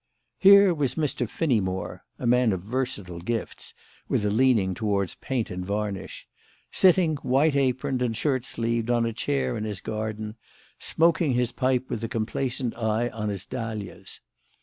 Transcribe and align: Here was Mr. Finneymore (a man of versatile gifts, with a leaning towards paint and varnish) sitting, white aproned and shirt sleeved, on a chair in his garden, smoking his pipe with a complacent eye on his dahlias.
Here 0.39 0.73
was 0.73 0.95
Mr. 0.95 1.29
Finneymore 1.29 1.99
(a 2.17 2.25
man 2.25 2.53
of 2.53 2.61
versatile 2.63 3.19
gifts, 3.19 3.75
with 4.07 4.25
a 4.25 4.31
leaning 4.31 4.73
towards 4.73 5.13
paint 5.13 5.51
and 5.51 5.63
varnish) 5.63 6.27
sitting, 6.71 7.17
white 7.17 7.55
aproned 7.55 8.01
and 8.01 8.17
shirt 8.17 8.43
sleeved, 8.43 8.89
on 8.89 9.05
a 9.05 9.13
chair 9.13 9.55
in 9.55 9.63
his 9.63 9.79
garden, 9.79 10.37
smoking 10.79 11.35
his 11.35 11.51
pipe 11.51 11.87
with 11.87 12.03
a 12.03 12.09
complacent 12.09 12.75
eye 12.75 13.09
on 13.09 13.29
his 13.29 13.45
dahlias. 13.45 14.21